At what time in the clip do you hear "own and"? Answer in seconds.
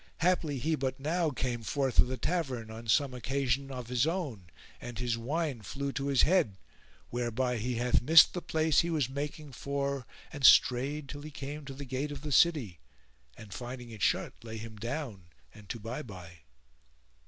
4.07-4.97